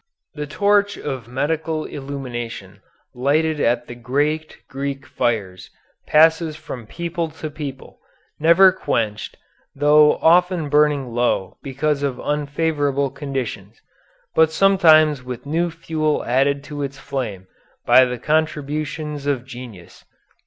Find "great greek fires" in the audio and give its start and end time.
3.93-5.69